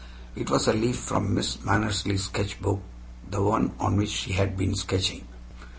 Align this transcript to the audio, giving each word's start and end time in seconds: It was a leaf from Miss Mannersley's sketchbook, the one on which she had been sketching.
It 0.35 0.49
was 0.49 0.67
a 0.67 0.73
leaf 0.73 0.95
from 0.97 1.35
Miss 1.35 1.57
Mannersley's 1.57 2.23
sketchbook, 2.23 2.81
the 3.29 3.43
one 3.43 3.73
on 3.79 3.97
which 3.97 4.09
she 4.09 4.31
had 4.31 4.57
been 4.57 4.73
sketching. 4.73 5.27